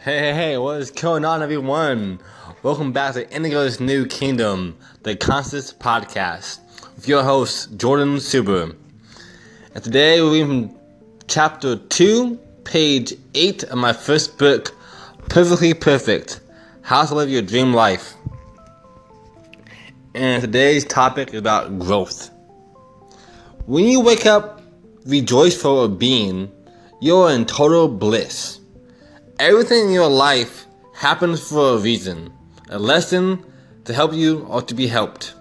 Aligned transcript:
Hey, 0.00 0.20
hey, 0.20 0.32
hey, 0.32 0.58
what 0.58 0.80
is 0.80 0.92
going 0.92 1.24
on, 1.24 1.42
everyone? 1.42 2.20
Welcome 2.62 2.92
back 2.92 3.14
to 3.14 3.28
Indigo's 3.34 3.80
New 3.80 4.06
Kingdom, 4.06 4.76
the 5.02 5.16
Constance 5.16 5.72
Podcast, 5.72 6.60
with 6.94 7.08
your 7.08 7.24
host, 7.24 7.76
Jordan 7.76 8.18
Suber. 8.18 8.76
And 9.74 9.82
today 9.82 10.22
we're 10.22 10.34
reading 10.34 10.78
chapter 11.26 11.74
2, 11.74 12.36
page 12.62 13.14
8 13.34 13.64
of 13.64 13.78
my 13.78 13.92
first 13.92 14.38
book, 14.38 14.72
Perfectly 15.28 15.74
Perfect 15.74 16.42
How 16.82 17.04
to 17.04 17.16
Live 17.16 17.28
Your 17.28 17.42
Dream 17.42 17.72
Life. 17.72 18.14
And 20.14 20.40
today's 20.40 20.84
topic 20.84 21.30
is 21.30 21.40
about 21.40 21.76
growth. 21.80 22.30
When 23.66 23.84
you 23.84 23.98
wake 23.98 24.26
up 24.26 24.62
rejoiceful 25.06 25.82
of 25.82 25.98
being, 25.98 26.52
you're 27.00 27.32
in 27.32 27.46
total 27.46 27.88
bliss. 27.88 28.57
Everything 29.40 29.84
in 29.84 29.92
your 29.92 30.08
life 30.08 30.66
happens 30.92 31.48
for 31.48 31.74
a 31.74 31.78
reason, 31.78 32.32
a 32.70 32.78
lesson 32.78 33.44
to 33.84 33.94
help 33.94 34.12
you 34.12 34.40
or 34.48 34.62
to 34.62 34.74
be 34.74 34.88
helped. 34.88 35.32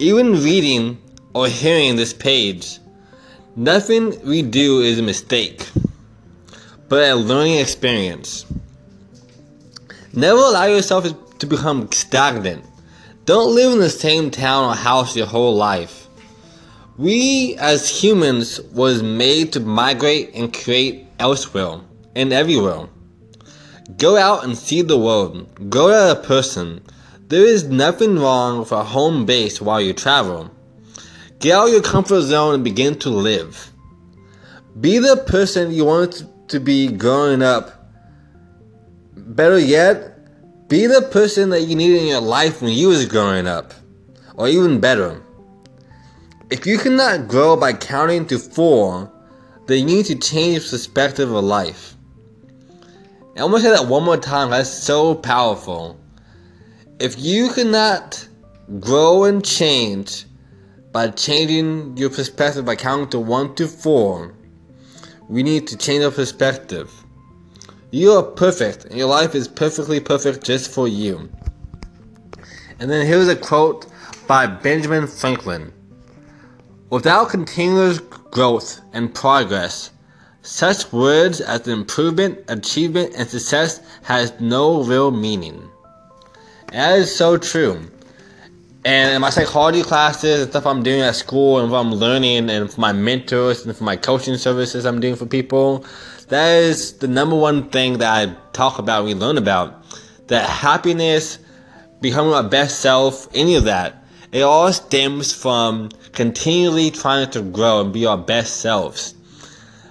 Even 0.00 0.42
reading 0.42 0.98
or 1.32 1.46
hearing 1.46 1.94
this 1.94 2.12
page, 2.12 2.80
nothing 3.54 4.20
we 4.26 4.42
do 4.42 4.80
is 4.80 4.98
a 4.98 5.04
mistake, 5.04 5.68
but 6.88 7.08
a 7.08 7.14
learning 7.14 7.58
experience. 7.58 8.44
Never 10.12 10.40
allow 10.40 10.64
yourself 10.64 11.06
to 11.38 11.46
become 11.46 11.88
stagnant. 11.92 12.64
Don't 13.24 13.54
live 13.54 13.72
in 13.72 13.78
the 13.78 13.88
same 13.88 14.32
town 14.32 14.72
or 14.72 14.74
house 14.74 15.14
your 15.14 15.26
whole 15.26 15.54
life. 15.54 16.08
We 16.98 17.54
as 17.58 17.88
humans 17.88 18.60
was 18.72 19.00
made 19.00 19.52
to 19.52 19.60
migrate 19.60 20.32
and 20.34 20.52
create 20.52 21.06
elsewhere 21.20 21.78
and 22.16 22.32
everywhere. 22.32 22.88
Go 23.94 24.16
out 24.16 24.42
and 24.42 24.58
see 24.58 24.82
the 24.82 24.98
world. 24.98 25.70
Go 25.70 25.88
to 25.88 26.18
a 26.18 26.22
person. 26.22 26.82
There 27.28 27.46
is 27.46 27.68
nothing 27.68 28.18
wrong 28.18 28.58
with 28.58 28.72
a 28.72 28.82
home 28.82 29.24
base 29.26 29.60
while 29.60 29.80
you 29.80 29.92
travel. 29.92 30.50
Get 31.38 31.54
out 31.54 31.68
of 31.68 31.72
your 31.72 31.82
comfort 31.82 32.22
zone 32.22 32.54
and 32.54 32.64
begin 32.64 32.98
to 32.98 33.10
live. 33.10 33.70
Be 34.80 34.98
the 34.98 35.16
person 35.16 35.70
you 35.70 35.84
wanted 35.84 36.28
to 36.48 36.58
be 36.58 36.88
growing 36.88 37.42
up. 37.42 37.92
Better 39.14 39.58
yet, 39.58 40.68
be 40.68 40.86
the 40.86 41.02
person 41.02 41.50
that 41.50 41.62
you 41.62 41.76
needed 41.76 42.02
in 42.02 42.08
your 42.08 42.20
life 42.20 42.60
when 42.60 42.72
you 42.72 42.88
was 42.88 43.06
growing 43.06 43.46
up. 43.46 43.72
Or 44.34 44.48
even 44.48 44.80
better. 44.80 45.22
If 46.50 46.66
you 46.66 46.78
cannot 46.78 47.28
grow 47.28 47.56
by 47.56 47.72
counting 47.72 48.26
to 48.26 48.38
four, 48.40 49.12
then 49.68 49.78
you 49.78 49.96
need 49.96 50.06
to 50.06 50.16
change 50.16 50.68
perspective 50.68 51.32
of 51.32 51.44
life. 51.44 51.96
And 53.36 53.44
I'm 53.44 53.50
gonna 53.50 53.62
say 53.62 53.70
that 53.70 53.86
one 53.86 54.02
more 54.02 54.16
time. 54.16 54.48
That's 54.48 54.70
so 54.70 55.14
powerful. 55.14 56.00
If 56.98 57.18
you 57.18 57.50
cannot 57.50 58.26
grow 58.80 59.24
and 59.24 59.44
change 59.44 60.24
by 60.90 61.08
changing 61.08 61.98
your 61.98 62.08
perspective 62.08 62.64
by 62.64 62.76
counting 62.76 63.10
to 63.10 63.18
one 63.18 63.54
to 63.56 63.68
four, 63.68 64.34
we 65.28 65.42
need 65.42 65.66
to 65.66 65.76
change 65.76 66.02
our 66.02 66.10
perspective. 66.10 66.90
You 67.90 68.12
are 68.12 68.22
perfect, 68.22 68.86
and 68.86 68.96
your 68.96 69.08
life 69.08 69.34
is 69.34 69.48
perfectly 69.48 70.00
perfect 70.00 70.42
just 70.42 70.70
for 70.70 70.88
you. 70.88 71.30
And 72.78 72.90
then 72.90 73.06
here's 73.06 73.28
a 73.28 73.36
quote 73.36 73.84
by 74.26 74.46
Benjamin 74.46 75.06
Franklin 75.06 75.74
Without 76.88 77.28
continuous 77.28 77.98
growth 77.98 78.80
and 78.94 79.14
progress, 79.14 79.90
such 80.46 80.92
words 80.92 81.40
as 81.40 81.66
improvement, 81.66 82.38
achievement, 82.48 83.14
and 83.16 83.28
success 83.28 83.80
has 84.02 84.32
no 84.40 84.84
real 84.84 85.10
meaning. 85.10 85.68
That 86.70 87.00
is 87.00 87.14
so 87.14 87.36
true. 87.36 87.80
And 88.84 89.16
in 89.16 89.20
my 89.20 89.30
psychology 89.30 89.82
classes 89.82 90.42
and 90.42 90.50
stuff 90.50 90.64
I'm 90.64 90.84
doing 90.84 91.00
at 91.00 91.16
school 91.16 91.58
and 91.58 91.72
what 91.72 91.80
I'm 91.80 91.92
learning 91.92 92.48
and 92.48 92.72
for 92.72 92.80
my 92.80 92.92
mentors 92.92 93.66
and 93.66 93.76
for 93.76 93.82
my 93.82 93.96
coaching 93.96 94.36
services 94.36 94.86
I'm 94.86 95.00
doing 95.00 95.16
for 95.16 95.26
people, 95.26 95.84
that 96.28 96.62
is 96.62 96.92
the 96.98 97.08
number 97.08 97.34
one 97.34 97.68
thing 97.70 97.98
that 97.98 98.12
I 98.12 98.32
talk 98.52 98.78
about, 98.78 99.04
we 99.04 99.14
learn 99.14 99.38
about. 99.38 99.82
That 100.28 100.48
happiness, 100.48 101.40
becoming 102.00 102.32
our 102.32 102.44
best 102.44 102.78
self, 102.78 103.26
any 103.34 103.56
of 103.56 103.64
that, 103.64 104.04
it 104.30 104.42
all 104.42 104.72
stems 104.72 105.32
from 105.32 105.88
continually 106.12 106.92
trying 106.92 107.28
to 107.32 107.42
grow 107.42 107.80
and 107.80 107.92
be 107.92 108.06
our 108.06 108.18
best 108.18 108.58
selves. 108.58 109.15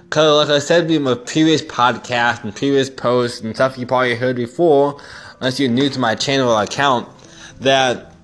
Because, 0.08 0.48
like 0.48 0.56
I 0.56 0.60
said 0.60 0.88
in 0.88 1.02
my 1.02 1.14
previous 1.14 1.62
podcast 1.62 2.44
and 2.44 2.54
previous 2.54 2.88
posts 2.88 3.40
and 3.40 3.52
stuff 3.56 3.76
you 3.76 3.86
probably 3.86 4.14
heard 4.14 4.36
before, 4.36 5.00
unless 5.40 5.58
you're 5.58 5.68
new 5.68 5.90
to 5.90 5.98
my 5.98 6.14
channel 6.14 6.52
or 6.52 6.62
account, 6.62 7.08
that 7.58 8.14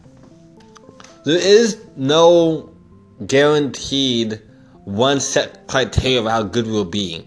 there 1.24 1.40
is 1.40 1.84
no 1.96 2.72
guaranteed 3.26 4.40
one 4.84 5.18
set 5.18 5.66
criteria 5.66 6.20
of 6.20 6.26
how 6.26 6.44
good 6.44 6.66
we'll 6.68 6.84
be. 6.84 7.26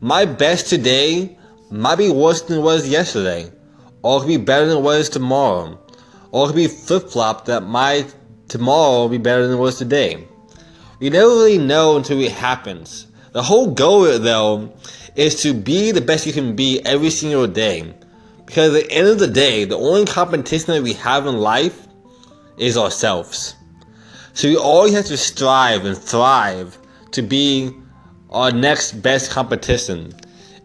My 0.00 0.26
best 0.26 0.68
today 0.68 1.36
might 1.68 1.96
be 1.96 2.10
worse 2.10 2.42
than 2.42 2.58
it 2.58 2.62
was 2.62 2.88
yesterday, 2.88 3.50
or 4.02 4.18
it 4.18 4.20
could 4.20 4.28
be 4.28 4.36
better 4.36 4.66
than 4.66 4.78
it 4.78 4.82
was 4.82 5.08
tomorrow, 5.08 5.76
or 6.30 6.44
it 6.44 6.46
could 6.48 6.56
be 6.56 6.68
flip 6.68 7.10
flop 7.10 7.46
that 7.46 7.64
my 7.64 8.06
tomorrow 8.46 9.00
will 9.00 9.08
be 9.08 9.18
better 9.18 9.42
than 9.42 9.56
it 9.56 9.60
was 9.60 9.76
today. 9.76 10.28
We 11.00 11.10
never 11.10 11.30
really 11.30 11.58
know 11.58 11.96
until 11.96 12.20
it 12.20 12.30
happens. 12.30 13.08
The 13.32 13.42
whole 13.42 13.70
goal, 13.72 14.18
though, 14.18 14.70
is 15.16 15.42
to 15.42 15.54
be 15.54 15.90
the 15.90 16.02
best 16.02 16.26
you 16.26 16.34
can 16.34 16.54
be 16.54 16.84
every 16.84 17.10
single 17.10 17.46
day. 17.46 17.94
Because 18.44 18.74
at 18.74 18.84
the 18.84 18.92
end 18.92 19.08
of 19.08 19.18
the 19.18 19.26
day, 19.26 19.64
the 19.64 19.78
only 19.78 20.04
competition 20.04 20.74
that 20.74 20.82
we 20.82 20.92
have 20.94 21.26
in 21.26 21.38
life 21.38 21.86
is 22.58 22.76
ourselves. 22.76 23.54
So 24.34 24.48
we 24.48 24.56
always 24.56 24.92
have 24.92 25.06
to 25.06 25.16
strive 25.16 25.86
and 25.86 25.96
thrive 25.96 26.76
to 27.12 27.22
be 27.22 27.72
our 28.28 28.52
next 28.52 29.02
best 29.02 29.30
competition. 29.30 30.12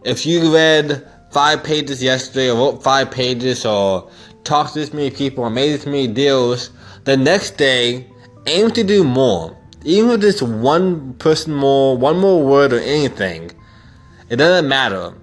If 0.04 0.26
you 0.26 0.54
read 0.54 1.08
five 1.30 1.64
pages 1.64 2.02
yesterday, 2.02 2.50
or 2.50 2.56
wrote 2.56 2.82
five 2.82 3.10
pages, 3.10 3.64
or 3.64 4.10
talked 4.44 4.74
to 4.74 4.80
this 4.80 4.92
many 4.92 5.10
people, 5.10 5.44
or 5.44 5.50
made 5.50 5.72
this 5.72 5.86
many 5.86 6.06
deals, 6.06 6.70
the 7.04 7.16
next 7.16 7.56
day, 7.56 8.06
aim 8.46 8.70
to 8.72 8.84
do 8.84 9.04
more 9.04 9.56
even 9.84 10.10
if 10.10 10.22
it's 10.24 10.42
one 10.42 11.14
person 11.14 11.54
more, 11.54 11.96
one 11.96 12.18
more 12.18 12.44
word 12.44 12.72
or 12.72 12.80
anything, 12.80 13.50
it 14.28 14.36
doesn't 14.36 14.68
matter. 14.68 15.14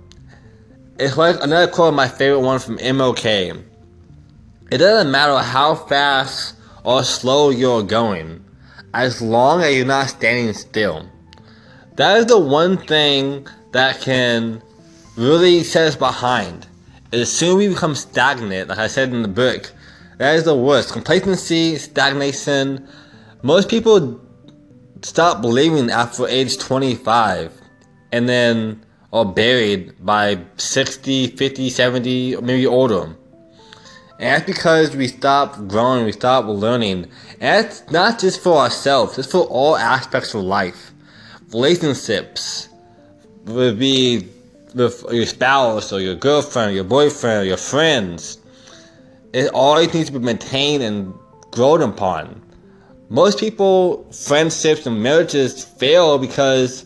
It's 0.98 1.18
like 1.18 1.36
another 1.42 1.72
quote, 1.72 1.94
my 1.94 2.08
favorite 2.08 2.40
one 2.40 2.60
from 2.60 2.78
MLK. 2.78 3.62
It 4.72 4.78
doesn't 4.78 5.12
matter 5.12 5.38
how 5.40 5.76
fast 5.76 6.56
or 6.84 7.04
slow 7.04 7.50
you're 7.50 7.84
going, 7.84 8.44
as 8.94 9.22
long 9.22 9.62
as 9.62 9.76
you're 9.76 9.86
not 9.86 10.10
standing 10.10 10.54
still. 10.54 11.10
That 11.96 12.18
is 12.18 12.26
the 12.28 12.40
one 12.40 12.78
thing 12.78 13.48
that 13.74 14.00
can 14.02 14.62
really 15.18 15.64
set 15.64 15.88
us 15.88 15.96
behind. 15.96 16.68
As 17.12 17.32
soon 17.32 17.50
as 17.50 17.56
we 17.56 17.68
become 17.70 17.96
stagnant, 17.96 18.70
like 18.70 18.78
I 18.78 18.88
said 18.88 19.14
in 19.14 19.22
the 19.22 19.28
book, 19.28 19.72
that 20.18 20.36
is 20.36 20.44
the 20.46 20.56
worst. 20.56 20.94
Complacency, 20.94 21.78
stagnation. 21.78 22.88
Most 23.44 23.70
people 23.70 24.20
stop 25.02 25.42
believing 25.42 25.90
after 25.90 26.28
age 26.28 26.58
25 26.58 27.52
and 28.12 28.30
then 28.30 28.86
are 29.12 29.26
buried 29.26 29.94
by 30.06 30.40
60, 30.58 31.28
50, 31.28 31.70
70, 31.70 32.38
maybe 32.42 32.68
older. 32.68 33.04
And 33.04 33.16
that's 34.20 34.46
because 34.46 34.96
we 34.96 35.08
stop 35.08 35.68
growing, 35.68 36.06
we 36.06 36.12
stop 36.12 36.46
learning. 36.46 37.06
And 37.40 37.66
that's 37.66 37.90
not 37.92 38.20
just 38.20 38.42
for 38.42 38.58
ourselves, 38.58 39.18
it's 39.18 39.32
for 39.32 39.46
all 39.46 39.78
aspects 39.78 40.34
of 40.34 40.42
life. 40.44 40.92
Relationships 41.52 42.70
would 43.46 43.78
be 43.78 44.28
with 44.74 45.06
your 45.12 45.26
spouse 45.26 45.94
or 45.94 46.02
your 46.02 46.16
girlfriend, 46.16 46.72
or 46.72 46.76
your 46.76 46.84
boyfriend, 46.84 47.44
or 47.44 47.46
your 47.46 47.58
friends. 47.58 48.38
It 49.34 49.50
always 49.53 49.94
needs 49.94 50.09
to 50.09 50.20
be 50.20 50.26
maintained 50.26 50.84
and 50.84 51.14
grown 51.52 51.82
upon. 51.82 52.41
Most 53.09 53.40
people, 53.40 54.11
friendships 54.11 54.85
and 54.85 55.02
marriages 55.02 55.63
fail 55.63 56.17
because 56.17 56.85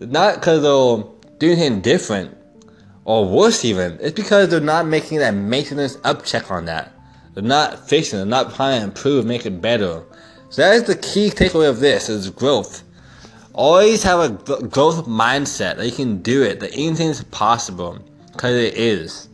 not 0.00 0.36
because 0.36 0.62
they're 0.62 1.12
doing 1.38 1.58
anything 1.58 1.80
different 1.80 2.36
or 3.04 3.28
worse 3.28 3.64
even. 3.64 3.98
It's 4.00 4.14
because 4.14 4.48
they're 4.48 4.60
not 4.60 4.86
making 4.86 5.18
that 5.18 5.32
maintenance 5.32 5.98
up 6.04 6.24
check 6.24 6.50
on 6.50 6.66
that. 6.66 6.92
They're 7.34 7.42
not 7.42 7.88
fixing. 7.88 8.18
They're 8.18 8.26
not 8.26 8.54
trying 8.54 8.80
to 8.80 8.86
improve, 8.86 9.26
make 9.26 9.44
it 9.46 9.60
better. 9.60 10.04
So 10.50 10.62
that 10.62 10.74
is 10.74 10.84
the 10.84 10.96
key 10.96 11.30
takeaway 11.30 11.68
of 11.68 11.80
this: 11.80 12.08
is 12.08 12.30
growth. 12.30 12.82
Always 13.52 14.02
have 14.02 14.20
a 14.20 14.28
growth 14.66 15.06
mindset 15.06 15.76
that 15.76 15.86
you 15.86 15.92
can 15.92 16.22
do 16.22 16.42
it. 16.42 16.60
That 16.60 16.78
is 16.78 17.24
possible 17.24 17.98
because 18.32 18.54
it 18.54 18.74
is. 18.74 19.28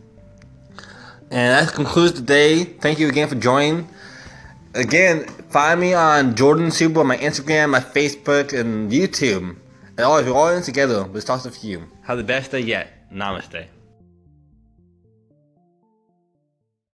And 1.29 1.67
that 1.67 1.73
concludes 1.73 2.13
the 2.13 2.21
day. 2.21 2.63
Thank 2.63 2.99
you 2.99 3.09
again 3.09 3.27
for 3.27 3.35
joining. 3.35 3.89
Again, 4.75 5.27
find 5.49 5.79
me 5.79 5.93
on 5.93 6.33
Jordan 6.35 6.71
Super 6.71 7.01
on 7.01 7.07
my 7.07 7.17
Instagram, 7.17 7.69
my 7.69 7.79
Facebook, 7.79 8.59
and 8.59 8.91
YouTube. 8.91 9.55
And 9.97 9.99
always, 9.99 10.25
we're 10.25 10.33
all 10.33 10.49
in 10.49 10.63
together. 10.63 11.03
Let's 11.13 11.25
talk 11.25 11.43
to 11.43 11.67
you. 11.67 11.83
Have 12.01 12.17
the 12.17 12.23
best 12.23 12.49
day 12.49 12.61
yet. 12.61 13.11
Namaste. 13.11 13.67